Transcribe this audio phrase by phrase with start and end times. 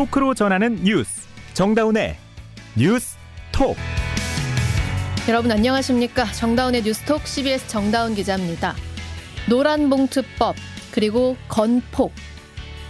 [0.00, 2.16] 토크로 전하는 뉴스 정다운의
[2.74, 3.18] 뉴스
[3.52, 3.76] 톡
[5.28, 8.74] 여러분 안녕하십니까 정다운의 뉴스톡 CBS 정다운 기자입니다.
[9.50, 10.56] 노란봉투법
[10.90, 12.12] 그리고 건폭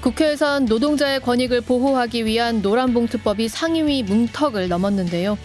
[0.02, 5.36] 국회에선 노동자의 권익을 보호하기 위한 노란봉투법이 상임위 문턱을 넘었는데요.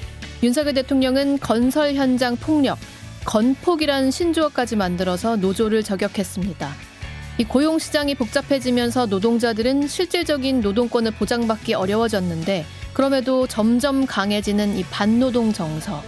[0.43, 2.78] 윤석열 대통령은 건설 현장 폭력,
[3.25, 6.94] 건폭이란 신조어까지 만들어서 노조를 저격했습니다.
[7.38, 16.02] 이 고용 시장이 복잡해지면서 노동자들은 실질적인 노동권을 보장받기 어려워졌는데 그럼에도 점점 강해지는 이 반노동 정서.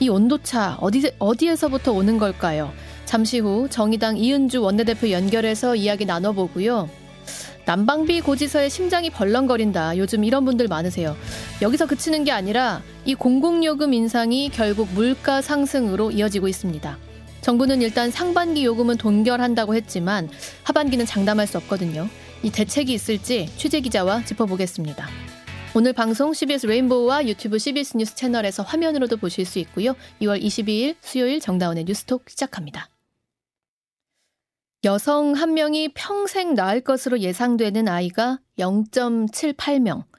[0.00, 2.72] 이 온도차 어디 어디에서부터 오는 걸까요?
[3.06, 6.90] 잠시 후 정의당 이은주 원내대표 연결해서 이야기 나눠보고요.
[7.64, 9.96] 난방비 고지서에 심장이 벌렁거린다.
[9.96, 11.16] 요즘 이런 분들 많으세요.
[11.62, 16.98] 여기서 그치는 게 아니라 이 공공요금 인상이 결국 물가 상승으로 이어지고 있습니다.
[17.40, 20.28] 정부는 일단 상반기 요금은 동결한다고 했지만
[20.64, 22.08] 하반기는 장담할 수 없거든요.
[22.42, 25.06] 이 대책이 있을지 취재 기자와 짚어보겠습니다.
[25.74, 29.94] 오늘 방송 CBS 레인보우와 유튜브 CBS 뉴스 채널에서 화면으로도 보실 수 있고요.
[30.20, 32.88] 2월 22일 수요일 정다운의 뉴스톡 시작합니다.
[34.82, 40.09] 여성 한 명이 평생 낳을 것으로 예상되는 아이가 0.78명.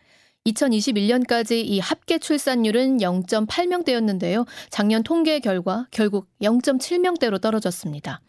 [0.47, 4.45] 2021년까지 이 합계 출산율은 0.8명대였는데요.
[4.69, 8.21] 작년 통계 결과 결국 0.7명대로 떨어졌습니다.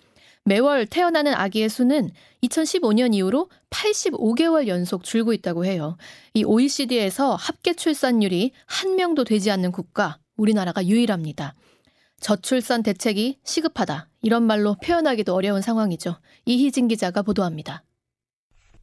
[0.45, 2.11] 매월 태어나는 아기의 수는
[2.43, 5.97] 2015년 이후로 85개월 연속 줄고 있다고 해요.
[6.35, 11.55] 이 OECD에서 합계 출산율이 한 명도 되지 않는 국가, 우리나라가 유일합니다.
[12.21, 14.09] 저출산 대책이 시급하다.
[14.23, 16.17] 이런 말로 표현하기도 어려운 상황이죠.
[16.45, 17.85] 이희진 기자가 보도합니다.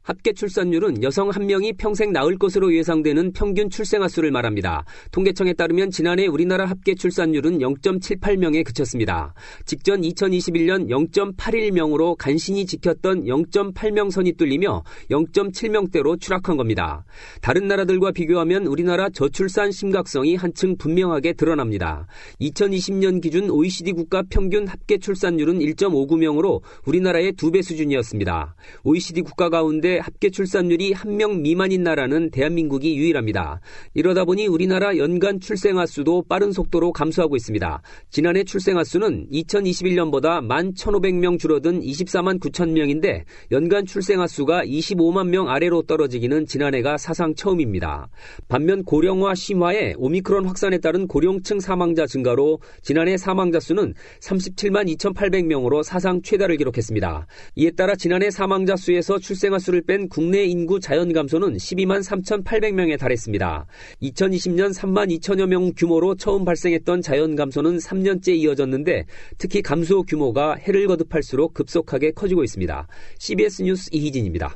[0.10, 4.84] 합계 출산율은 여성 한 명이 평생 낳을 것으로 예상되는 평균 출생아 수를 말합니다.
[5.12, 9.36] 통계청에 따르면 지난해 우리나라 합계 출산율은 0.78명에 그쳤습니다.
[9.68, 17.06] 직전 2021년 0.81명으로 간신히 지켰던 0.8명 선이 뚫리며 0.7명대로 추락한 겁니다.
[17.42, 22.08] 다른 나라들과 비교하면 우리나라 저출산 심각성이 한층 분명하게 드러납니다.
[22.42, 28.56] 2020년 기준 OECD 국가 평균 합계 출산율은 1.59명으로 우리나라의 두 배 수준이었습니다.
[28.84, 33.60] OECD 국가 가운데 합계 출산율이 한 명 미만인 나라는 대한민국이 유일합니다.
[33.94, 37.82] 이러다 보니 우리나라 연간 출생아 수도 빠른 속도로 감소하고 있습니다.
[38.10, 45.50] 지난해 출생아 수는 2021년보다 1만 1,500명 줄어든 24만 9천 명인데 연간 출생아 수가 25만 명
[45.50, 48.10] 아래로 떨어지기는 지난해가 사상 처음입니다.
[48.48, 56.22] 반면 고령화 심화에 오미크론 확산에 따른 고령층 사망자 증가로 지난해 사망자 수는 37만 2,800명으로 사상
[56.22, 57.28] 최다를 기록했습니다.
[57.56, 63.66] 이에 따라 지난해 사망자 수에서 출생아 수를 뺀 국내 인구 자연 감소는 12만 3,800명에 달했습니다.
[64.01, 69.06] 2020년 3만 2천여 명 규모로 처음 발생했던 자연 감소는 3년째 이어졌는데
[69.38, 72.88] 특히 감소 규모가 해를 거듭할수록 급속하게 커지고 있습니다.
[73.19, 74.56] CBS 뉴스 이희진입니다.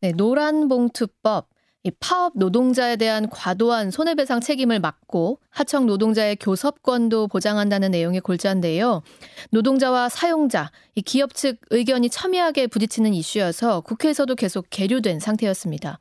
[0.00, 1.53] 네, 노란 봉투법 이
[2.00, 9.02] 파업 노동자에 대한 과도한 손해배상 책임을 막고 하청 노동자의 교섭권도 보장한다는 내용의 골자인데요.
[9.50, 15.98] 노동자와 사용자, 이 기업 측 의견이 첨예하게 부딪히는 이슈여서 국회에서도 계속 계류된 상태였습니다.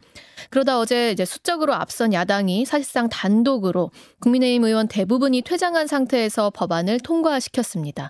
[0.50, 8.10] 그러다 어제 이제 수적으로 앞선 야당이 사실상 단독으로 국민의힘 의원 대부분이 퇴장한 상태에서 법안을 통과시켰습니다.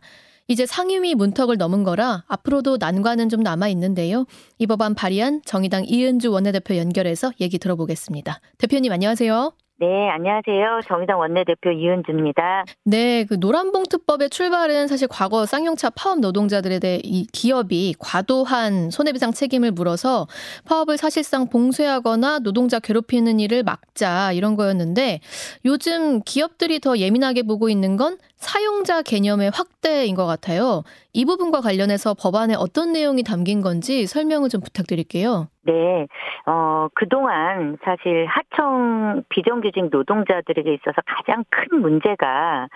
[0.53, 4.27] 이제 상임위 문턱을 넘은 거라 앞으로도 난관은 좀 남아 있는데요.
[4.59, 8.39] 이 법안 발의한 정의당 이은주 원내대표 연결해서 얘기 들어보겠습니다.
[8.59, 9.51] 대표님 안녕하세요.
[9.83, 10.79] 네, 안녕하세요.
[10.87, 12.63] 정의당 원내대표 이은주입니다.
[12.85, 19.71] 네, 그 노란봉투법의 출발은 사실 과거 쌍용차 파업 노동자들에 대해 이 기업이 과도한 손해배상 책임을
[19.71, 20.27] 물어서
[20.63, 25.19] 파업을 사실상 봉쇄하거나 노동자 괴롭히는 일을 막자 이런 거였는데
[25.65, 30.83] 요즘 기업들이 더 예민하게 보고 있는 건 사용자 개념의 확대인 것 같아요.
[31.11, 35.49] 이 부분과 관련해서 법안에 어떤 내용이 담긴 건지 설명을 좀 부탁드릴게요.
[35.63, 36.07] 네,
[36.45, 42.67] 어, 그동안 사실 하청 비정규직 노동자들에게 있어서 가장 큰 문제가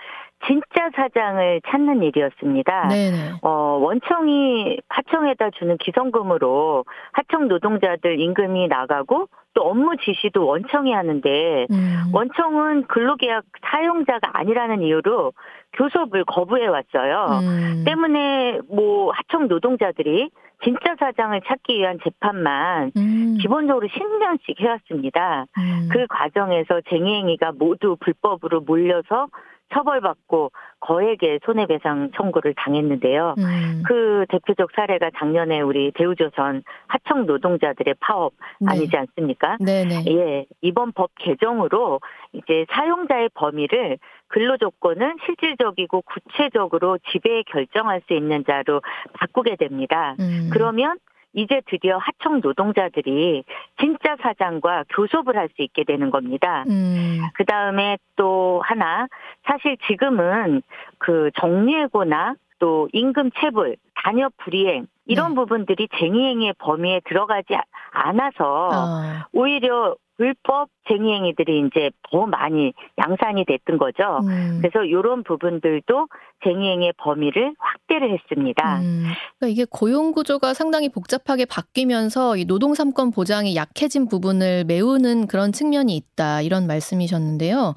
[0.46, 2.88] 진짜 사장을 찾는 일이었습니다.
[2.88, 3.16] 네네.
[3.42, 12.04] 어, 원청이 하청에다 주는 기성금으로 하청 노동자들 임금이 나가고 또 업무 지시도 원청이 하는데 음.
[12.12, 15.32] 원청은 근로계약 사용자가 아니라는 이유로
[15.72, 17.40] 교섭을 거부해 왔어요.
[17.42, 17.84] 음.
[17.84, 20.30] 때문에 뭐 하청 노동자들이
[20.64, 23.36] 진짜 사장을 찾기 위한 재판만 음.
[23.40, 25.46] 기본적으로 10년씩 해왔습니다.
[25.56, 25.88] 음.
[25.90, 29.28] 그 과정에서 쟁행위가 모두 불법으로 몰려서
[29.72, 33.34] 처벌받고 거액의 손해배상 청구를 당했는데요.
[33.38, 33.82] 음.
[33.86, 38.66] 그 대표적 사례가 작년에 우리 대우조선 하청 노동자들의 파업 네.
[38.70, 39.56] 아니지 않습니까?
[39.60, 40.04] 네네.
[40.08, 42.00] 예, 이번 법 개정으로
[42.32, 43.98] 이제 사용자의 범위를
[44.28, 48.82] 근로조건은 실질적이고 구체적으로 지배 결정할 수 있는 자로
[49.14, 50.14] 바꾸게 됩니다.
[50.20, 50.50] 음.
[50.52, 50.98] 그러면
[51.40, 53.44] 이제 드디어 하청 노동자들이
[53.80, 56.64] 진짜 사장과 교섭을 할 수 있게 되는 겁니다.
[56.68, 57.20] 음.
[57.34, 59.06] 그 다음에 또 하나,
[59.46, 60.62] 사실 지금은
[60.98, 65.34] 그 정리해고나 또 임금 체불, 단협 불이행 이런 네.
[65.36, 67.56] 부분들이 쟁의행위의 범위에 들어가지
[67.92, 69.26] 않아서 어.
[69.32, 74.18] 오히려 불법 쟁의행위들이 이제 더 많이 양산이 됐던 거죠.
[74.24, 74.58] 음.
[74.60, 76.08] 그래서 이런 부분들도
[76.44, 78.80] 쟁의행위의 범위를 확대를 했습니다.
[78.80, 79.04] 음.
[79.38, 85.52] 그러니까 이게 고용 구조가 상당히 복잡하게 바뀌면서 이 노동 삼권 보장이 약해진 부분을 메우는 그런
[85.52, 87.74] 측면이 있다 이런 말씀이셨는데요.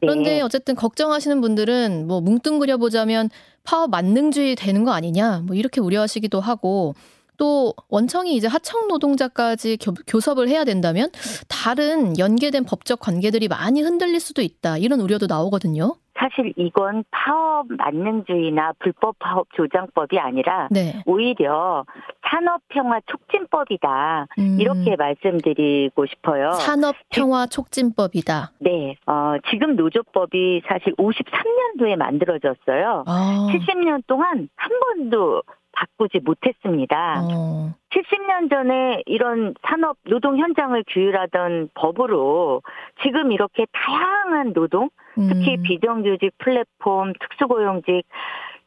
[0.00, 0.40] 그런데 네.
[0.42, 3.30] 어쨌든 걱정하시는 분들은 뭐 뭉뚱그려 보자면
[3.62, 6.94] 파업 만능주의 되는 거 아니냐 뭐 이렇게 우려하시기도 하고
[7.36, 11.10] 또 원청이 이제 하청 노동자까지 교, 섭을 해야 된다면
[11.48, 15.96] 다른 연계된 법적 관계들이 많이 흔들릴 수도 있다 이런 우려도 나오거든요.
[16.16, 21.02] 사실 이건 파업 만능주의나 불법 파업 조장법이 아니라 네.
[21.06, 21.84] 오히려
[22.30, 24.56] 산업평화 촉진법이다 음.
[24.60, 26.52] 이렇게 말씀드리고 싶어요.
[26.52, 28.52] 산업평화 촉진법이다.
[28.60, 33.04] 네, 어, 지금 노조법이 사실 53년도에 만들어졌어요.
[33.06, 33.48] 아.
[33.50, 35.42] 70년 동안 한 번도
[35.74, 37.22] 바꾸지 못했습니다.
[37.30, 37.74] 어.
[37.90, 42.62] 70년 전에 이런 산업 노동 현장을 규율하던 법으로
[43.02, 45.62] 지금 이렇게 다양한 노동, 특히 음.
[45.62, 48.04] 비정규직 플랫폼, 특수고용직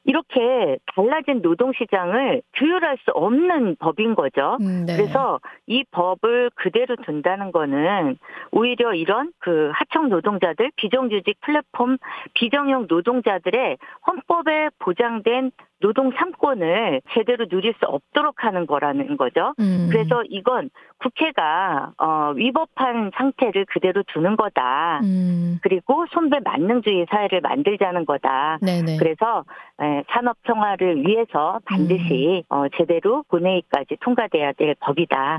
[0.07, 4.57] 이렇게 달라진 노동 시장을 규율할 수 없는 법인 거죠.
[4.62, 4.95] 음, 네.
[4.95, 8.18] 그래서 이 법을 그대로 둔다는 거는
[8.51, 11.98] 오히려 이런 그 하청 노동자들, 비정규직 플랫폼,
[12.36, 13.77] 비정형 노동자들의
[14.07, 19.53] 헌법에 보장된 노동 3권을 제대로 누릴 수 없도록 하는 거라는 거죠.
[19.59, 19.89] 음.
[19.91, 20.69] 그래서 이건
[21.00, 25.01] 국회가 어, 위법한 상태를 그대로 두는 거다.
[25.03, 25.59] 음.
[25.62, 28.57] 그리고 손배 만능주의 사회를 만들자는 거다.
[28.62, 28.97] 네네.
[28.97, 29.44] 그래서
[29.81, 32.56] 에, 산업 평화를 위해서 반드시 음.
[32.56, 35.38] 어, 제대로 본회의까지 통과돼야 될 법이다.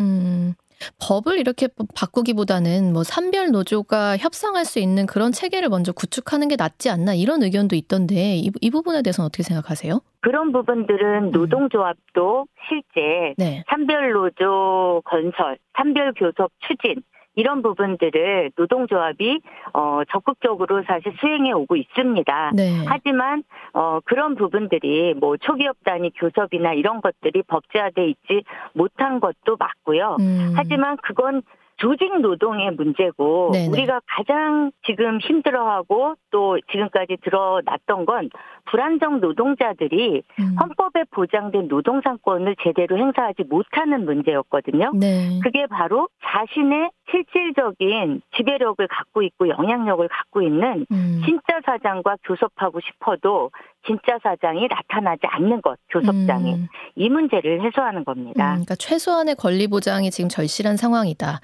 [0.79, 0.89] 음.
[1.01, 6.91] 법을 이렇게 바꾸기보다는 뭐 산별 노조가 협상할 수 있는 그런 체계를 먼저 구축하는 게 낫지
[6.91, 10.01] 않나 이런 의견도 있던데 이, 이 부분에 대해서는 어떻게 생각하세요?
[10.21, 11.31] 그런 부분들은 음.
[11.31, 13.63] 노동조합도 실제 네.
[13.69, 17.03] 산별 노조 건설, 산별 교섭 추진
[17.39, 19.41] 이런 부분들을 노동조합이
[19.73, 22.51] 어 적극적으로 사실 수행해 오고 있습니다.
[22.57, 22.85] 네.
[22.85, 28.43] 하지만 어 그런 부분들이 뭐 초기업 단위 교섭이나 이런 것들이 법제화돼 있지
[28.73, 30.17] 못한 것도 맞고요.
[30.19, 30.53] 음.
[30.57, 31.43] 하지만 그건
[31.79, 33.69] 조직 노동의 문제고 네네.
[33.69, 38.31] 우리가 가장 지금 힘들어하고 또 지금까지 드러났던 건
[38.65, 40.57] 불안정 노동자들이 음.
[40.61, 44.93] 헌법에 보장된 노동상권을 제대로 행사하지 못하는 문제였거든요.
[44.95, 45.39] 네.
[45.43, 51.23] 그게 바로 자신의 실질적인 지배력을 갖고 있고 영향력을 갖고 있는 음.
[51.25, 53.51] 진짜 사장과 교섭하고 싶어도
[53.87, 56.55] 진짜 사장이 나타나지 않는 것, 교섭장에.
[56.55, 56.69] 음.
[56.97, 58.45] 이 문제를 해소하는 겁니다.
[58.45, 61.41] 음, 그러니까 최소한의 권리 보장이 지금 절실한 상황이다.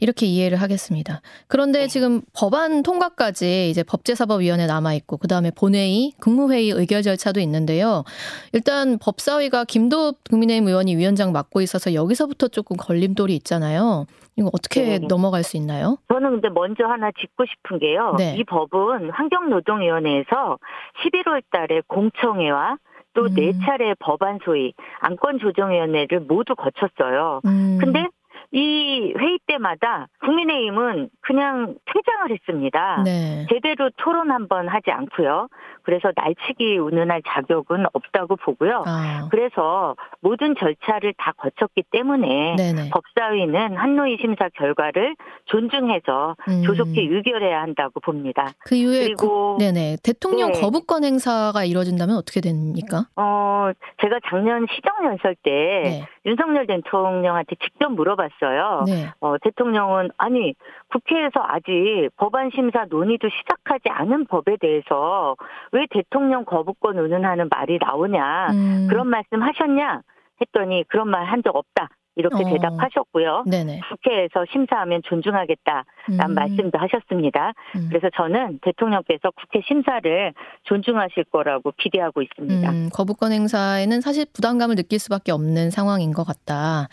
[0.00, 1.20] 이렇게 이해를 하겠습니다.
[1.48, 1.86] 그런데 네.
[1.88, 8.04] 지금 법안 통과까지 이제 법제사법위원회 남아 있고, 그 다음에 본회의, 국무회의 의결 절차도 있는데요.
[8.52, 14.06] 일단 법사위가 김도 국민의힘 의원이 위원장 맡고 있어서 여기서부터 조금 걸림돌이 있잖아요.
[14.36, 15.06] 이거 어떻게 네.
[15.06, 15.98] 넘어갈 수 있나요?
[16.08, 18.14] 저는 근데 먼저 하나 짚고 싶은 게요.
[18.18, 18.36] 네.
[18.36, 20.58] 이 법은 환경노동위원회에서
[21.04, 22.76] 11월 달에 공청회와
[23.14, 23.60] 또네 음.
[23.64, 27.40] 차례 법안 소위 안건 조정위원회를 모두 거쳤어요.
[27.44, 27.78] 음.
[27.80, 28.08] 근데
[28.52, 33.02] 이 회의 때마다 국민의힘은 그냥 퇴장을 했습니다.
[33.02, 33.46] 네.
[33.50, 35.48] 제대로 토론 한번 하지 않고요.
[35.82, 38.84] 그래서 날치기 운운할 자격은 없다고 보고요.
[38.86, 39.28] 아.
[39.30, 42.90] 그래서 모든 절차를 다 거쳤기 때문에 네네.
[42.90, 46.62] 법사위는 한노위 심사 결과를 존중해서 음.
[46.64, 48.52] 조속히 의결해야 한다고 봅니다.
[48.64, 50.60] 그 이후에 그리고 고, 네네 대통령 네.
[50.60, 53.06] 거부권 행사가 이루어진다면 어떻게 됩니까?
[53.16, 53.70] 어
[54.00, 56.08] 제가 작년 시정연설 때 네.
[56.24, 58.84] 윤석열 대통령한테 직접 물어봤어요.
[58.86, 59.10] 네.
[59.20, 60.54] 어, 대통령은 아니
[60.90, 65.36] 국회에서 아직 법안 심사 논의도 시작하지 않은 법에 대해서
[65.72, 68.86] 왜 대통령 거부권 운운하는 말이 나오냐 음.
[68.88, 70.02] 그런 말씀 하셨냐
[70.40, 71.88] 했더니 그런 말 한 적 없다.
[72.14, 72.48] 이렇게 어.
[72.50, 73.44] 대답하셨고요.
[73.46, 73.80] 네네.
[73.88, 75.86] 국회에서 심사하면 존중하겠다라는
[76.28, 76.34] 음.
[76.34, 77.54] 말씀도 하셨습니다.
[77.74, 77.86] 음.
[77.88, 82.70] 그래서 저는 대통령께서 국회 심사를 존중하실 거라고 기대하고 있습니다.
[82.70, 86.88] 음, 거부권 행사에는 사실 부담감을 느낄 수밖에 없는 상황인 것 같다.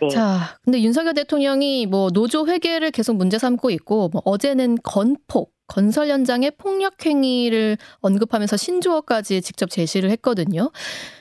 [0.00, 0.08] 네.
[0.08, 6.08] 자, 근데 윤석열 대통령이 뭐 노조 회계를 계속 문제 삼고 있고 뭐 어제는 건폭 건설
[6.08, 10.70] 현장의 폭력 행위를 언급하면서 신조어까지 직접 제시를 했거든요.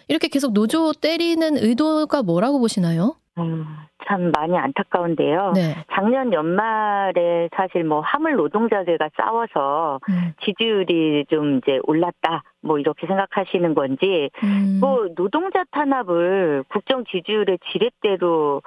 [0.08, 3.16] 이렇게 계속 노조 때리는 의도가 뭐라고 보시나요?
[3.38, 3.66] 음,
[4.08, 5.52] 참 많이 안타까운데요.
[5.56, 5.76] 네.
[5.94, 10.34] 작년 연말에 사실 뭐 화물 노동자들과 싸워서 음.
[10.44, 12.44] 지지율이 좀 이제 올랐다.
[12.62, 14.78] 뭐 이렇게 생각하시는 건지 음.
[14.80, 18.62] 뭐 노동자 탄압을 국정 지지율의 지렛대로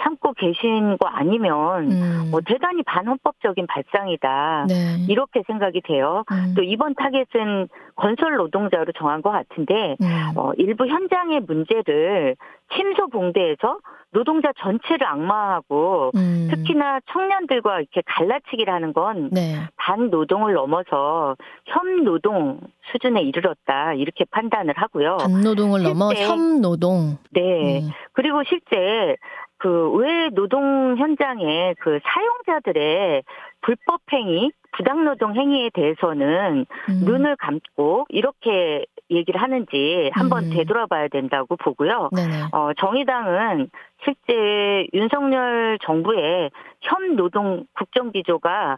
[0.00, 2.28] 참고 계신 거 아니면 음.
[2.30, 4.66] 뭐 대단히 반헌법적인 발상이다.
[4.68, 5.06] 네.
[5.08, 6.24] 이렇게 생각이 돼요.
[6.32, 6.54] 음.
[6.56, 10.32] 또 이번 타겟은 건설 노동자로 정한 것 같은데 음.
[10.36, 12.36] 어, 일부 현장의 문제를
[12.74, 13.78] 침소봉대해서
[14.10, 16.48] 노동자 전체를 악마화하고 음.
[16.50, 19.56] 특히나 청년들과 이렇게 갈라치기를 하는 건 네.
[19.76, 22.60] 반노동을 넘어서 혐노동
[22.92, 25.18] 수준에 이르렀다 이렇게 판단을 하고요.
[25.18, 27.18] 반노동을 넘어 협노동.
[27.32, 27.80] 네.
[27.80, 27.90] 음.
[28.12, 29.16] 그리고 실제
[29.64, 33.22] 그외 노동 현장에 그 사용자들의
[33.62, 37.00] 불법 행위, 부당 노동 행위에 대해서는 음.
[37.06, 40.50] 눈을 감고 이렇게 얘기를 하는지 한번 음.
[40.50, 42.10] 되돌아봐야 된다고 보고요.
[42.14, 42.42] 네네.
[42.52, 43.70] 어, 정의당은
[44.04, 46.50] 실제 윤석열 정부의
[46.82, 48.76] 현 노동 국정 기조가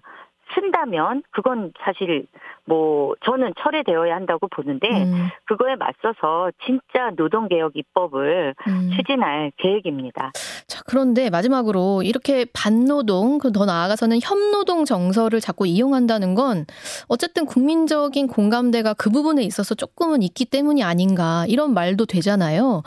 [0.55, 2.27] 쓴다면 그건 사실
[2.65, 5.29] 뭐 저는 철회되어야 한다고 보는데 음.
[5.47, 8.91] 그거에 맞서서 진짜 노동개혁 입법을 음.
[8.97, 10.33] 추진할 계획입니다.
[10.69, 16.67] 자 그런데 마지막으로 이렇게 반노동 그 더 나아가서는 협노동 정서를 자꾸 이용한다는 건
[17.09, 22.83] 어쨌든 국민적인 공감대가 그 부분에 있어서 조금은 있기 때문이 아닌가 이런 말도 되잖아요.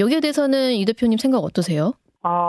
[0.00, 1.92] 여기에 대해서는 이 대표님 생각 어떠세요?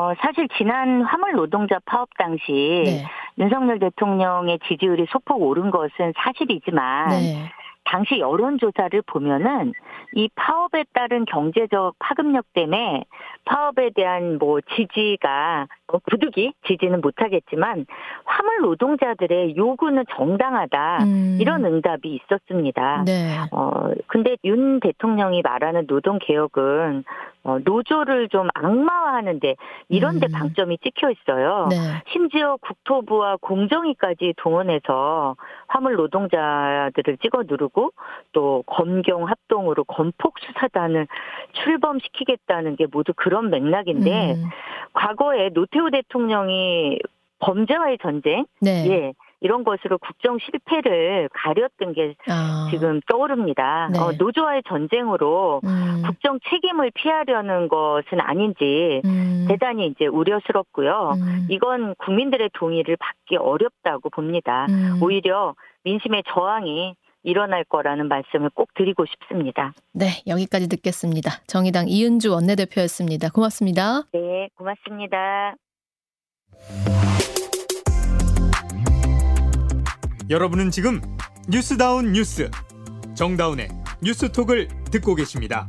[0.09, 3.05] 어, 사실 지난 화물 노동자 파업 당시 네.
[3.37, 7.51] 윤석열 대통령의 지지율이 소폭 오른 것은 사실이지만 네.
[7.85, 9.73] 당시 여론조사를 보면은
[10.15, 13.03] 이 파업에 따른 경제적 파급력 때문에
[13.49, 17.87] 파업에 대한 뭐 지지가 뭐 부득이 지지는 못하겠지만
[18.23, 21.37] 화물 노동자들의 요구는 정당하다 음.
[21.41, 23.03] 이런 응답이 있었습니다.
[23.05, 23.37] 네.
[23.51, 27.03] 어 근데 윤 대통령이 말하는 노동 개혁은
[27.43, 29.55] 어, 노조를 좀 악마화하는데
[29.87, 30.31] 이런데 음.
[30.31, 31.67] 방점이 찍혀 있어요.
[31.69, 31.75] 네.
[32.11, 35.35] 심지어 국토부와 공정위까지 동원해서
[35.67, 37.91] 화물 노동자들을 찍어 누르고
[38.33, 41.07] 또 검경 합동으로 건폭 수사단을
[41.53, 44.43] 출범시키겠다는 게 모두 그런 맥락인데 음.
[44.93, 46.99] 과거에 노태우 대통령이
[47.39, 48.85] 범죄와의 전쟁, 네.
[48.89, 52.67] 예, 이런 것으로 국정 실패를 가렸던 게 아.
[52.69, 53.89] 지금 떠오릅니다.
[53.93, 53.99] 네.
[53.99, 56.03] 어, 노조와의 전쟁으로 음.
[56.05, 59.45] 국정 책임을 피하려는 것은 아닌지 음.
[59.47, 61.13] 대단히 이제 우려스럽고요.
[61.15, 61.47] 음.
[61.49, 64.65] 이건 국민들의 동의를 받기 어렵다고 봅니다.
[64.69, 64.99] 음.
[65.01, 69.73] 오히려 민심의 저항이 일어날 거라는 말씀을 꼭 드리고 싶습니다.
[69.93, 71.31] 네, 여기까지 듣겠습니다.
[71.47, 73.29] 정의당 이은주 원내대표였습니다.
[73.29, 74.03] 고맙습니다.
[74.13, 75.55] 네, 고맙습니다.
[80.29, 81.01] 여러분은 지금
[81.49, 82.49] 뉴스다운 뉴스
[83.15, 83.69] 정다운의
[84.03, 85.67] 뉴스톡을 듣고 계십니다.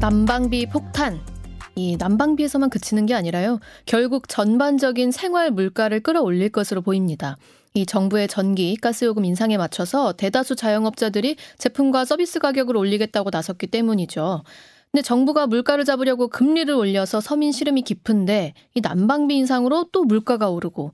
[0.00, 1.18] 난방비 폭탄.
[1.80, 3.58] 이 난방비에서만 그치는 게 아니라요.
[3.86, 7.38] 결국 전반적인 생활 물가를 끌어올릴 것으로 보입니다.
[7.72, 14.42] 이 정부의 전기, 가스요금 인상에 맞춰서 대다수 자영업자들이 제품과 서비스 가격을 올리겠다고 나섰기 때문이죠.
[14.92, 20.92] 근데 정부가 물가를 잡으려고 금리를 올려서 서민 시름이 깊은데 이 난방비 인상으로 또 물가가 오르고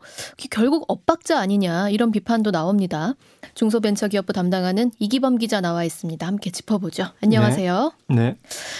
[0.50, 3.14] 결국 엇박자 아니냐 이런 비판도 나옵니다.
[3.54, 6.26] 중소벤처기업부 담당하는 이기범 기자 나와 있습니다.
[6.26, 7.06] 함께 짚어보죠.
[7.22, 7.92] 안녕하세요.
[8.10, 8.14] 네.
[8.16, 8.36] 네.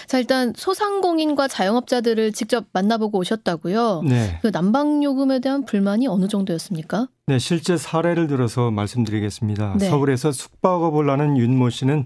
[0.06, 4.02] 자 일단 소상공인과 자영업자들을 직접 만나보고 오셨다고요.
[4.06, 4.38] 네.
[4.42, 7.08] 그 난방 요금에 대한 불만이 어느 정도였습니까?
[7.28, 9.76] 네, 실제 사례를 들어서 말씀드리겠습니다.
[9.78, 9.88] 네.
[9.88, 12.04] 서울에서 숙박업을 하는 윤모 씨는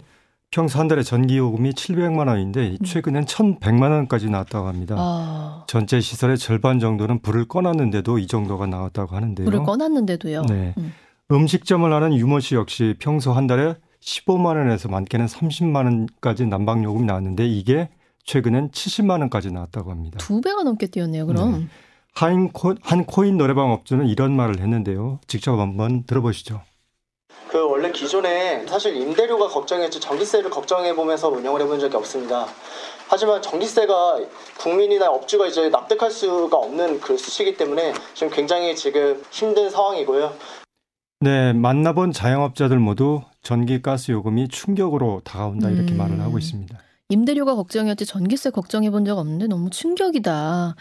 [0.50, 2.84] 평소 한 달에 전기요금이 700만 원인데 음.
[2.84, 4.96] 최근엔 1,100만 원까지 나왔다고 합니다.
[4.98, 5.64] 아.
[5.68, 9.44] 전체 시설의 절반 정도는 불을 꺼놨는데도 이 정도가 나왔다고 하는데요.
[9.44, 10.42] 불을 꺼놨는데도요.
[10.48, 10.74] 네.
[10.76, 10.92] 음.
[11.30, 17.06] 음식점을 하는 유모 씨 역시 평소 한 달에 15만 원에서 많게는 30만 원까지 난방 요금이
[17.06, 17.88] 나왔는데 이게
[18.24, 20.18] 최근엔 70만 원까지 나왔다고 합니다.
[20.18, 21.26] 두 배가 넘게 뛰었네요.
[21.26, 21.52] 그럼.
[21.52, 21.66] 네.
[22.12, 25.20] 한, 코, 한 코인 노래방 업주는 이런 말을 했는데요.
[25.28, 26.60] 직접 한번 들어보시죠.
[27.80, 32.46] 그 원래 기존에 사실 임대료가 걱정했지 전기세를 걱정해 보면서 운영을 해본 적이 없습니다.
[33.08, 34.20] 하지만 전기세가
[34.58, 40.32] 국민이나 업주가 이제 납득할 수가 없는 그 수치이기 때문에 지금 굉장히 지금 힘든 상황이고요.
[41.20, 45.96] 네, 만나본 자영업자들 모두 전기 가스 요금이 충격으로 다가온다 이렇게 음.
[45.98, 46.78] 말을 하고 있습니다.
[47.08, 50.76] 임대료가 걱정이었지 전기세 걱정해 본 적 없는데 너무 충격이다.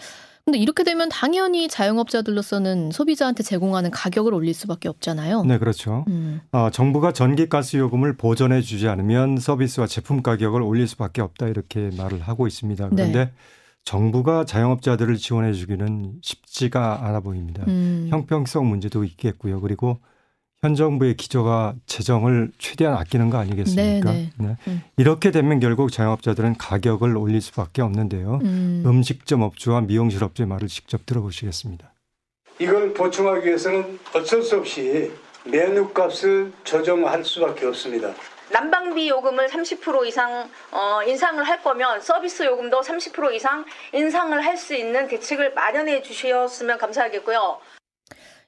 [0.45, 5.43] 근데 이렇게 되면 당연히 자영업자들로서는 소비자한테 제공하는 가격을 올릴 수밖에 없잖아요.
[5.43, 6.05] 네, 그렇죠.
[6.07, 6.41] 음.
[6.51, 11.91] 어, 정부가 전기 가스 요금을 보전해 주지 않으면 서비스와 제품 가격을 올릴 수밖에 없다 이렇게
[11.95, 12.89] 말을 하고 있습니다.
[12.89, 13.31] 그런데 네.
[13.83, 17.63] 정부가 자영업자들을 지원해 주기는 쉽지가 않아 보입니다.
[17.67, 18.07] 음.
[18.09, 19.61] 형평성 문제도 있겠고요.
[19.61, 19.99] 그리고
[20.61, 24.11] 현 정부의 기조가 재정을 최대한 아끼는 거 아니겠습니까?
[24.11, 24.57] 네, 네.
[24.67, 24.83] 음.
[24.97, 28.41] 이렇게 되면 결국 자영업자들은 가격을 올릴 수밖에 없는데요.
[28.43, 29.01] 음.
[29.01, 31.93] 식점 업주와 미용실 업주의 말을 직접 들어보시겠습니다.
[32.59, 35.13] 이걸 보충하기 위해서는 어쩔 수 없이
[35.45, 38.13] 메뉴값을 조정할 수밖에 없습니다.
[38.51, 43.63] 난방비 요금을 30% 이상 어, 인상을 할 거면 서비스 요금도 30% 이상
[43.93, 47.59] 인상을 할 수 있는 대책을 마련해 주셨으면 감사하겠고요.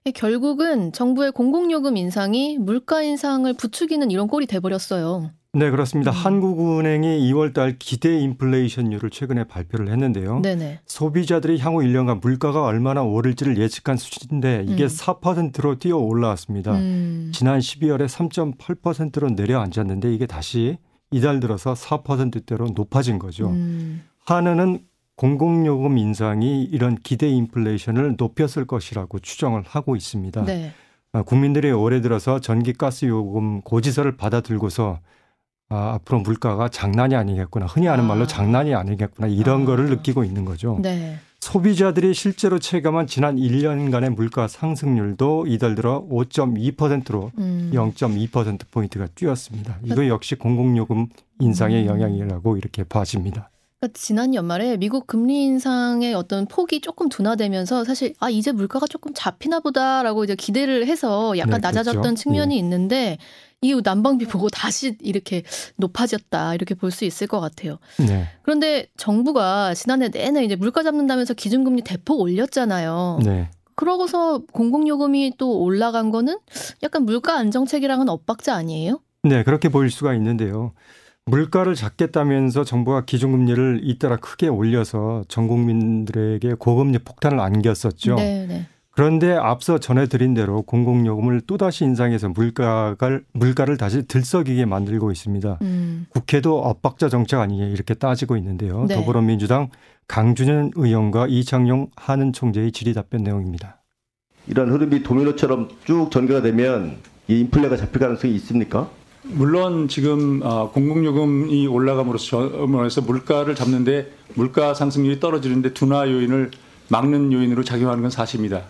[0.10, 5.30] 결국은 정부의 공공요금 인상이 물가 인상을 부추기는 이런 꼴이 돼버렸어요.
[5.54, 6.12] 네, 그렇습니다.
[6.12, 6.16] 음.
[6.16, 10.40] 한국은행이 2월달 기대 인플레이션율을 최근에 발표를 했는데요.
[10.42, 10.80] 네네.
[10.86, 14.88] 소비자들이 향후 1년간 물가가 얼마나 오를지를 예측한 수치인데 이게 음.
[14.88, 16.74] 4%로 뛰어 올라왔습니다.
[16.74, 17.32] 음.
[17.36, 20.78] 지난 12월에 3.8%로 내려앉았는데 이게 다시
[21.12, 23.50] 이달 들어서 4%대로 높아진 거죠.
[23.50, 24.04] 음.
[24.26, 24.80] 한은은
[25.22, 30.46] 공공요금 인상이 이런 기대 인플레이션을 높였을 것이라고 추정을 하고 있습니다.
[30.46, 30.74] 네.
[31.14, 35.00] 아, 국민들이 올해 들어서 전기 가스 요금 고지서를 받아 들고서
[35.70, 37.68] 아, 앞으로 물가가 장난이 아니겠구나.
[37.68, 38.28] 흔히 하는 말로 아.
[38.28, 39.28] 장난이 아니겠구나.
[39.28, 39.66] 이런 아.
[39.66, 40.80] 거를 느끼고 있는 거죠.
[40.82, 41.20] 네.
[41.40, 47.70] 소비자들이 실제로 체감한 지난 1년간의 물가 상승률도 이달 들어 5.2%로 음.
[47.72, 49.78] 0.2%포인트가 뛰었습니다.
[49.84, 51.10] 이거 역시 공공요금
[51.40, 51.88] 인상의 음.
[51.90, 53.51] 영향이라고 이렇게 봐집니다.
[53.82, 59.12] 그러니까 지난 연말에 미국 금리 인상의 어떤 폭이 조금 둔화되면서 사실 아 이제 물가가 조금
[59.12, 62.16] 잡히나 보다라고 이제 기대를 해서 약간 네, 낮아졌던 그렇죠.
[62.16, 62.60] 측면이 네.
[62.60, 63.18] 있는데
[63.62, 65.42] 이 난방비 보고 다시 이렇게
[65.78, 67.80] 높아졌다 이렇게 볼 수 있을 것 같아요.
[67.98, 68.28] 네.
[68.44, 73.20] 그런데 정부가 지난해 내내 이제 물가 잡는다면서 기준금리 대폭 올렸잖아요.
[73.26, 73.50] 네.
[73.74, 76.38] 그러고서 공공요금이 또 올라간 거는
[76.84, 79.00] 약간 물가 안정책이랑은 엇박자 아니에요?
[79.24, 80.74] 네, 그렇게 보일 수가 있는데요.
[81.26, 88.16] 물가를 잡겠다면서 정부가 기준금리를 잇따라 크게 올려서 전 국민들에게 고금리 폭탄을 안겼었죠.
[88.16, 88.68] 네, 네.
[88.94, 95.60] 그런데 앞서 전해드린 대로 공공요금을 또다시 인상해서 물가를 물가를 다시 들썩이게 만들고 있습니다.
[95.62, 96.06] 음.
[96.10, 98.86] 국회도 엇박자 정책 아니냐 이렇게 따지고 있는데요.
[98.88, 98.96] 네.
[98.96, 99.70] 더불어민주당
[100.08, 103.82] 강준현 의원과 이창용 한은 총재의 질의 답변 내용입니다.
[104.48, 106.98] 이런 흐름이 도미노처럼 쭉 전개가 되면
[107.30, 108.90] 이 인플레가 잡힐 가능성이 있습니까?
[109.24, 116.52] 물론 지금 아, 공공요금이 올라감으로써 물가를 잡는데 물가 상승률이 떨어지는데 둔화 요인을
[116.90, 118.70] 막는 요인으로 작용하는 건 사실입니다.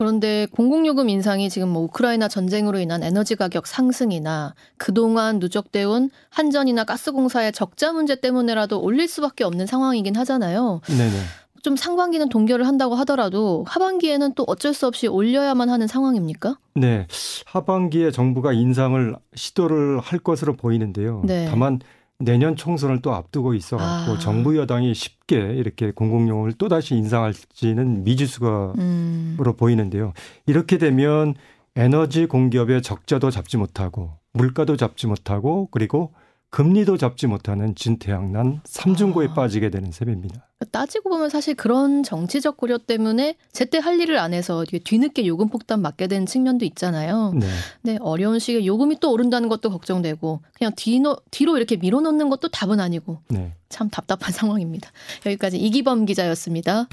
[0.00, 6.84] 그런데 공공요금 인상이 지금 뭐 우크라이나 전쟁으로 인한 에너지 가격 상승이나 그동안 누적돼 온 한전이나
[6.84, 10.82] 가스공사의 적자 문제 때문에라도 올릴 수밖에 없는 상황이긴 하잖아요.
[10.86, 11.16] 네네.
[11.62, 16.58] 좀 상반기는 동결을 한다고 하더라도 하반기에는 또 어쩔 수 없이 올려야만 하는 상황입니까?
[16.74, 17.06] 네.
[17.46, 21.22] 하반기에 정부가 인상을 시도를 할 것으로 보이는데요.
[21.24, 21.46] 네.
[21.50, 21.80] 다만
[22.20, 24.18] 내년 총선을 또 앞두고 있어 갖고 아.
[24.18, 29.36] 정부 여당이 쉽게 이렇게 공공용을 또 다시 인상할지는 미지수가로 음.
[29.56, 30.12] 보이는데요.
[30.46, 31.34] 이렇게 되면
[31.76, 36.12] 에너지 공기업의 적자도 잡지 못하고 물가도 잡지 못하고 그리고
[36.50, 39.34] 금리도 잡지 못하는 진퇴양난 삼중고에 아.
[39.34, 40.46] 빠지게 되는 셈입니다.
[40.72, 45.80] 따지고 보면 사실 그런 정치적 고려 때문에 제때 할 일을 안 해서 뒤늦게 요금 폭탄
[45.82, 47.32] 맞게 되는 측면도 있잖아요.
[47.36, 47.46] 네.
[47.82, 52.80] 네 어려운 시기에 요금이 또 오른다는 것도 걱정되고 그냥 뒤로, 뒤로 이렇게 밀어놓는 것도 답은
[52.80, 53.54] 아니고 네.
[53.68, 54.90] 참 답답한 상황입니다.
[55.26, 56.88] 여기까지 이기범 기자였습니다.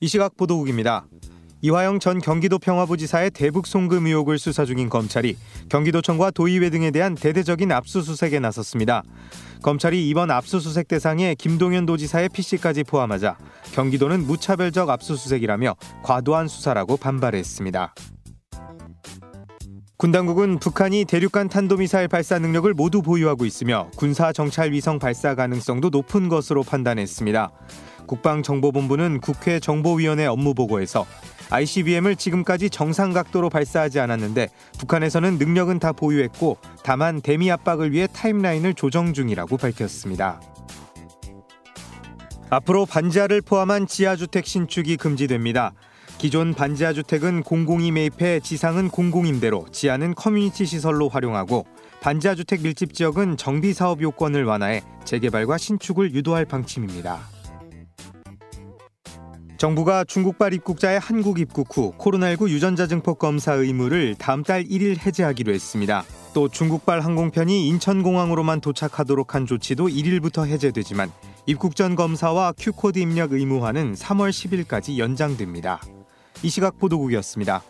[0.00, 1.06] 이 시각 보도국입니다.
[1.64, 5.34] 이화영 전 경기도 평화부지사의 대북 송금 의혹을 수사 중인 검찰이
[5.70, 9.02] 경기도청과 도의회 등에 대한 대대적인 압수수색에 나섰습니다.
[9.62, 13.38] 검찰이 이번 압수수색 대상에 김동연 도지사의 PC까지 포함하자
[13.72, 17.94] 경기도는 무차별적 압수수색이라며 과도한 수사라고 반발했습니다.
[19.96, 25.88] 군 당국은 북한이 대륙간 탄도미사일 발사 능력을 모두 보유하고 있으며 군사 정찰 위성 발사 가능성도
[25.88, 27.50] 높은 것으로 판단했습니다.
[28.06, 31.06] 국방정보본부는 국회 정보위원회 업무 보고에서
[31.54, 38.74] ICBM을 지금까지 정상 각도로 발사하지 않았는데 북한에서는 능력은 다 보유했고 다만 대미 압박을 위해 timeline을
[38.74, 40.40] 조정 중이라고 밝혔습니다.
[42.50, 45.72] 앞으로 반지하를 포함한 지하주택 신축이 금지됩니다.
[46.18, 51.66] 기존 반지하 주택은 공공이 매입해 지상은 공공임대로 지하는 커뮤니티 시설로 활용하고
[52.00, 57.33] 반지하 주택 밀집 지역은 정비 사업 요건을 완화해 재개발과 신축을 유도할 방침입니다.
[59.56, 65.52] 정부가 중국발 입국자의 한국 입국 후 코로나19 유전자 증폭 검사 의무를 다음 달 1일 해제하기로
[65.52, 66.04] 했습니다.
[66.34, 71.12] 또 중국발 항공편이 인천공항으로만 도착하도록 한 조치도 1일부터 해제되지만
[71.46, 75.80] 입국 전 검사와 Q코드 입력 의무화는 3월 10일까지 연장됩니다.
[76.42, 77.62] 이 시각 보도국이었습니다.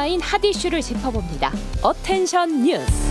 [0.00, 1.52] 온라인 핫 이슈를 짚어봅니다.
[1.82, 3.09] attention 뉴스.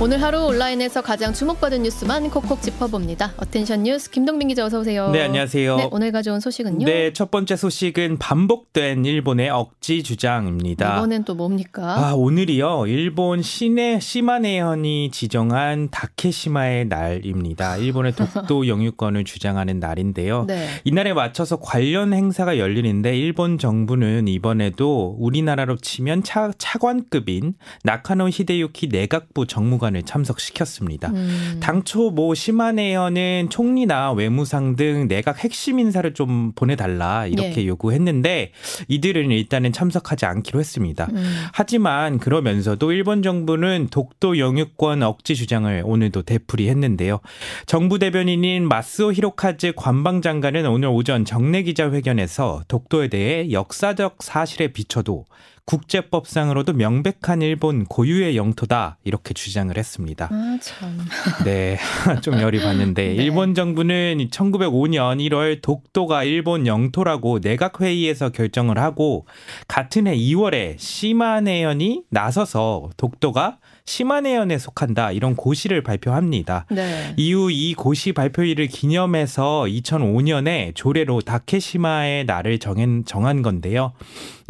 [0.00, 3.34] 오늘 하루 온라인에서 가장 주목받은 뉴스만 콕콕 짚어봅니다.
[3.36, 5.08] attention 뉴스 김동민 기자 어서 오세요.
[5.10, 5.76] 네, 안녕하세요.
[5.76, 6.84] 네, 오늘 가져온 소식은요?
[6.84, 10.96] 네, 첫 번째 소식은 반복된 일본의 억지 주장입니다.
[10.96, 12.08] 이번엔 또 뭡니까?
[12.08, 12.86] 아, 오늘이요.
[12.88, 17.76] 일본 시내 시마네현이 지정한 다케시마의 날입니다.
[17.76, 20.44] 일본의 독도 영유권을 주장하는 날인데요.
[20.48, 20.68] 네.
[20.82, 27.54] 이날에 맞춰서 관련 행사가 열리는데 일본 정부는 이번에도 우리나라로 치면 차, 차관급인
[27.84, 31.10] 나카노 히데유키 내각부 정무관 장관을 참석시켰습니다.
[31.10, 31.58] 음.
[31.60, 37.66] 당초 뭐 시마네어는 총리나 외무상 등 내각 핵심 인사를 좀 보내달라 이렇게 예.
[37.66, 38.52] 요구했는데
[38.88, 41.08] 이들은 일단은 참석하지 않기로 했습니다.
[41.12, 41.24] 음.
[41.52, 47.20] 하지만 그러면서도 일본 정부는 독도 영유권 억지 주장을 오늘도 되풀이했는데요.
[47.66, 55.24] 정부 대변인인 마스오 히로카즈 관방장관은 오늘 오전 정례 기자회견에서 독도에 대해 역사적 사실에 비춰도
[55.66, 60.28] 국제법상으로도 명백한 일본 고유의 영토다 이렇게 주장을 했습니다.
[60.30, 60.98] 아, 참.
[61.44, 61.78] 네,
[62.22, 63.14] 좀 열이 받는데 네.
[63.14, 69.26] 일본 정부는 1905년 1월 독도가 일본 영토라고 내각 회의에서 결정을 하고
[69.66, 73.58] 같은 해 2월에 시마네현이 나서서 독도가
[74.04, 76.66] 시마네현에 속한다 이런 고시를 발표합니다.
[76.70, 77.14] 네.
[77.16, 83.92] 이후 이 고시 발표일을 기념해서 2005년에 조례로 다케시마의 날을 정한, 정한 건데요.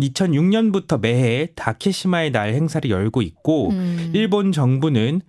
[0.00, 4.12] 2006년부터 매해 다케시마의 날 행사를 열고 있고 음.
[4.14, 5.20] 일본 정부는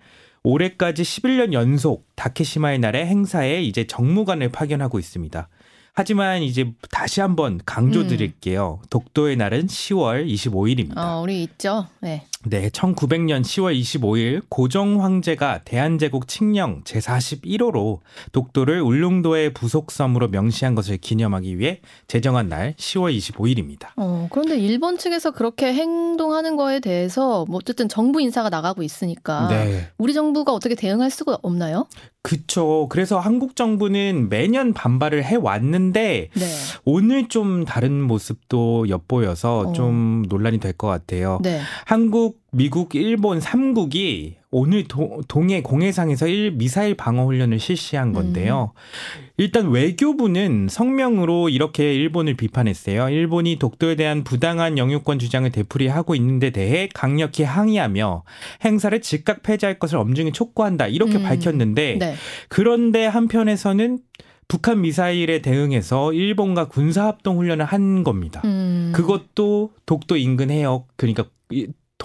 [0.44, 5.50] 올해까지 11년 연속 다케시마의 날의 행사에 이제 정무관을 파견하고 있습니다.
[5.98, 8.80] 하지만 이제 다시 한번 강조드릴게요.
[8.84, 8.86] 음.
[8.90, 10.98] 독도의 날은 10월 25일입니다.
[10.98, 11.88] 어, 우리 있죠.
[12.02, 12.26] 네.
[12.48, 18.00] 네, 1900년 10월 25일 고종 황제가 대한제국 칙령 제41호로
[18.34, 23.88] 독도를 울릉도의 부속섬으로 명시한 것을 기념하기 위해 제정한 날 10월 25일입니다.
[23.98, 29.88] 어, 그런데 일본 측에서 그렇게 행동하는 거에 대해서 뭐 어쨌든 정부 인사가 나가고 있으니까 네.
[29.98, 31.88] 우리 정부가 어떻게 대응할 수가 없나요?
[32.22, 32.88] 그쵸.
[32.90, 36.46] 그래서 한국 정부는 매년 반발을 해 왔는데 네.
[36.84, 39.74] 오늘 좀 다른 모습도 엿보여서 어.
[39.74, 41.40] 좀 논란이 될 것 같아요.
[41.42, 41.62] 네.
[41.86, 48.72] 한국 미국, 일본 3국이 오늘 도, 동해 공해상에서 일 미사일 방어 훈련을 실시한 건데요.
[48.74, 49.26] 음.
[49.38, 53.10] 일단 외교부는 성명으로 이렇게 일본을 비판했어요.
[53.10, 58.24] 일본이 독도에 대한 부당한 영유권 주장을 되풀이하고 있는데 대해 강력히 항의하며
[58.64, 60.88] 행사를 즉각 폐지할 것을 엄중히 촉구한다.
[60.88, 61.24] 이렇게 음.
[61.24, 62.16] 밝혔는데 네.
[62.48, 64.00] 그런데 한편에서는
[64.48, 68.42] 북한 미사일에 대응해서 일본과 군사합동 훈련을 한 겁니다.
[68.46, 68.94] 음.
[68.96, 71.26] 그것도 독도 인근 해역 그러니까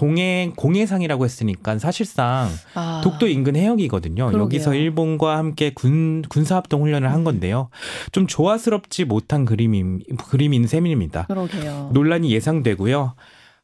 [0.01, 3.01] 동해 공해상이라고 했으니까 사실상 아.
[3.03, 4.25] 독도 인근 해역이거든요.
[4.25, 4.41] 그러게요.
[4.41, 7.69] 여기서 일본과 함께 군 군사합동 훈련을 한 건데요.
[8.11, 11.27] 좀 조화스럽지 못한 그림인 그림인 셈입니다.
[11.27, 11.91] 그러게요.
[11.93, 13.13] 논란이 예상되고요.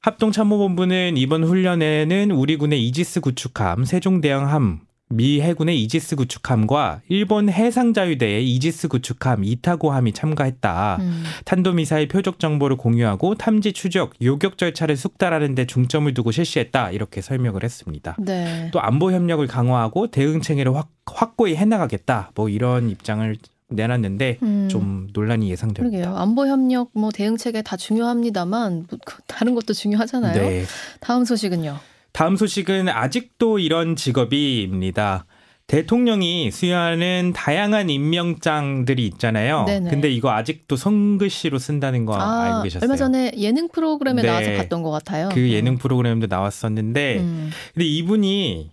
[0.01, 8.89] 합동참모본부는 이번 훈련에는 우리 군의 이지스 구축함, 세종대왕함, 미 해군의 이지스 구축함과 일본 해상자유대의 이지스
[8.89, 10.97] 구축함 이타고함이 참가했다.
[10.99, 11.23] 음.
[11.45, 16.91] 탄도미사일 표적 정보를 공유하고 탐지 추적, 요격 절차를 숙달하는 데 중점을 두고 실시했다.
[16.91, 18.17] 이렇게 설명을 했습니다.
[18.19, 18.69] 네.
[18.73, 22.31] 또 안보 협력을 강화하고 대응 체계를 확, 확고히 해나가겠다.
[22.35, 23.37] 뭐 이런 입장을
[23.69, 24.67] 내놨는데 음.
[24.69, 25.97] 좀 논란이 예상됩니다.
[25.97, 26.17] 그러게요.
[26.17, 30.41] 안보 협력, 뭐 대응 체계 다 중요합니다만 뭐그 다른 것도 중요하잖아요.
[30.41, 30.65] 네.
[30.99, 31.77] 다음 소식은요.
[32.17, 35.27] 다음 소식은 아직도 이런 직업이입니다.
[35.67, 39.65] 대통령이 수여하는 다양한 임명장들이 있잖아요.
[39.67, 39.91] 네네.
[39.91, 42.87] 근데 이거 아직도 손글씨로 쓴다는 거 아, 알고 계셨어요?
[42.87, 44.29] 얼마 전에 예능 프로그램에 네.
[44.29, 45.29] 나와서 봤던 것 같아요.
[45.31, 45.77] 그 예능 음.
[45.77, 47.51] 프로그램도 나왔었는데, 음.
[47.75, 48.71] 근데 이분이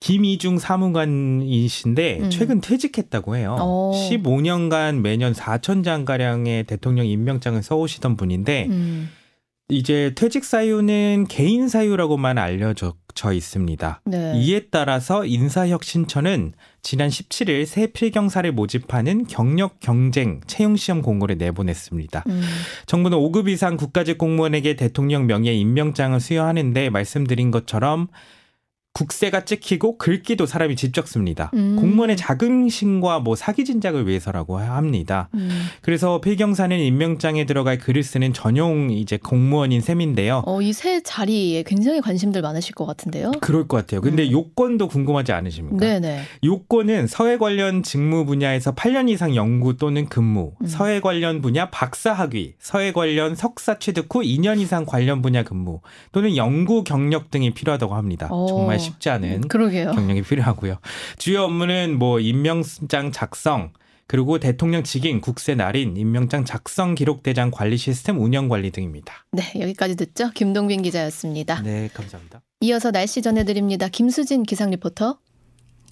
[0.00, 2.30] 김이중 사무관이신데 음.
[2.30, 3.56] 최근 퇴직했다고 해요.
[3.60, 3.92] 오.
[3.94, 9.10] 15년간 매년 4천 장 가량의 대통령 임명장을 써오시던 분인데 음.
[9.70, 12.94] 이제 퇴직 사유는 개인 사유라고만 알려져
[13.34, 14.00] 있습니다.
[14.06, 14.32] 네.
[14.36, 22.24] 이에 따라서 인사혁신처는 지난 17일 새 필경사를 모집하는 경력 경쟁 채용 시험 공고를 내보냈습니다.
[22.28, 22.42] 음.
[22.86, 28.08] 정부는 5급 이상 국가직 공무원에게 대통령 명예 임명장을 수여하는데 말씀드린 것처럼
[28.98, 31.52] 국세가 찍히고 긁기도 사람이 직접 씁니다.
[31.54, 31.76] 음.
[31.76, 35.28] 공무원의 자긍심과 뭐 사기 진작을 위해서라고 합니다.
[35.34, 35.50] 음.
[35.82, 40.42] 그래서 필경사는 임명장에 들어갈 글을 쓰는 전용 이제 공무원인 셈인데요.
[40.46, 43.32] 어, 이새 자리에 굉장히 관심들 많으실 것 같은데요.
[43.40, 44.00] 그럴 것 같아요.
[44.00, 44.32] 근데 음.
[44.32, 45.78] 요건도 궁금하지 않으십니까?
[45.78, 46.22] 네네.
[46.42, 50.66] 요건은 서해 관련 직무 분야에서 8년 이상 연구 또는 근무, 음.
[50.66, 55.80] 서해 관련 분야 박사 학위, 서해 관련 석사 취득 후 2년 이상 관련 분야 근무
[56.10, 58.28] 또는 연구 경력 등이 필요하다고 합니다.
[58.32, 58.48] 오.
[58.48, 59.92] 정말 쉽지 않은 그러게요.
[59.92, 60.78] 경력이 필요하고요.
[61.18, 63.72] 주요 업무는 뭐 임명장 작성,
[64.06, 69.26] 그리고 대통령 직인, 국세 날인, 임명장 작성 기록 대장 관리 시스템 운영 관리 등입니다.
[69.32, 70.30] 네, 여기까지 듣죠.
[70.30, 71.60] 김동빈 기자였습니다.
[71.62, 72.40] 네, 감사합니다.
[72.60, 73.88] 이어서 날씨 전해드립니다.
[73.88, 75.18] 김수진 기상 리포터.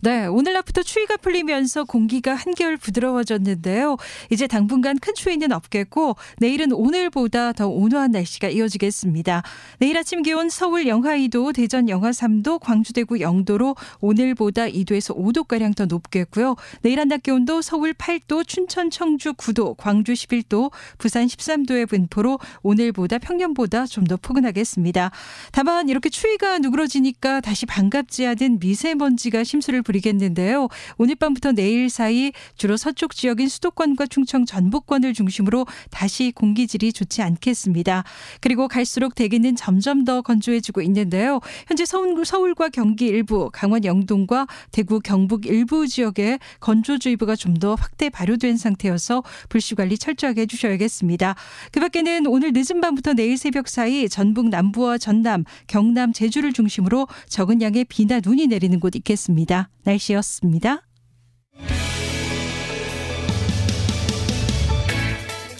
[0.06, 3.96] 네, 오늘 낮부터 추위가 풀리면서 공기가 한결 부드러워졌는데요.
[4.30, 9.42] 이제 당분간 큰 추위는 없겠고 내일은 오늘보다 더 온화한 날씨가 이어지겠습니다.
[9.80, 15.48] 내일 아침 기온 서울 영하 2도, 대전 영하 3도, 광주 대구 0도로 오늘보다 2도에서 5도
[15.48, 16.54] 가량 더 높겠고요.
[16.82, 23.86] 내일 한낮 기온도 서울 8도, 춘천 청주 9도, 광주 11도, 부산 13도의 분포로 오늘보다 평년보다
[23.86, 25.10] 좀 더 포근하겠습니다.
[25.50, 30.68] 다만 이렇게 추위가 누그러지니까 다시 반갑지 않은 미세먼지가 심수를 부리 겠는데요.
[30.96, 38.04] 오늘 밤부터 내일 사이 주로 서쪽 지역인 수도권과 충청 전북권을 중심으로 다시 공기질이 좋지 않겠습니다.
[38.40, 41.40] 그리고 갈수록 대기는 점점 더 건조해지고 있는데요.
[41.66, 47.74] 현재 서울, 서울 과 경기 일부, 강원 영동과 대구 경북 일부 지역에 건조주의보가 좀 더
[47.74, 51.34] 확대 발효된 상태여서 불씨 관리 철저하게 해주셔야겠습니다.
[51.72, 57.62] 그 밖에는 오늘 늦은 밤부터 내일 새벽 사이 전북 남부와 전남, 경남, 제주를 중심으로 적은
[57.62, 59.70] 양의 비나 눈이 내리는 곳 있겠습니다.
[59.86, 60.82] 날씨였습니다.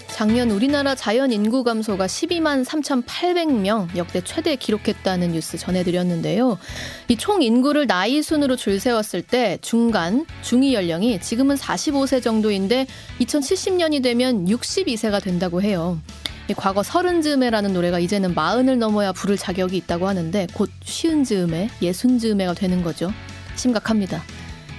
[0.08, 6.58] 작년 우리나라 자연 인구 감소가 12만 3,800명 역대 최대 기록했다는 뉴스 전해드렸는데요.
[7.08, 12.86] 이 총 인구를 나이 순으로 줄 세웠을 때 중간, 중위 연령이 지금은 45세 정도인데
[13.20, 15.98] 2070년이 되면 62세가 된다고 해요.
[16.56, 22.18] 과거 서른 즈음에라는 노래가 이제는 마흔을 넘어야 부를 자격이 있다고 하는데 곧 쉬운 즈음에, 예순
[22.18, 23.12] 즈음에가 되는 거죠.
[23.56, 24.22] 심각합니다.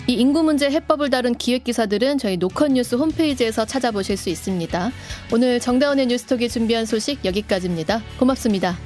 [0.07, 4.91] 이 인구 문제 해법을 다룬 기획 기사들은 저희 노컷 뉴스 홈페이지에서 찾아보실 수 있습니다.
[5.33, 8.01] 오늘 정다운의 뉴스톡이 준비한 소식 여기까지입니다.
[8.17, 8.77] 고맙습니다.